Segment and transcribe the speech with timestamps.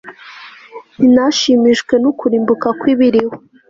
[1.01, 3.35] ntinashimishwe n'ukurimbuka kw'ibiriho